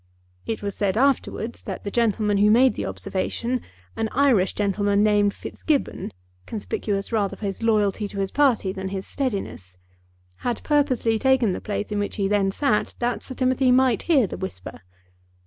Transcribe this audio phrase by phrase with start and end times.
[0.47, 3.61] It was said afterwards that the gentleman who made the observation,
[3.95, 6.11] an Irish gentleman named Fitzgibbon,
[6.47, 9.77] conspicuous rather for his loyalty to his party than his steadiness,
[10.37, 14.25] had purposely taken the place in which he then sat, that Sir Timothy might hear
[14.25, 14.81] the whisper.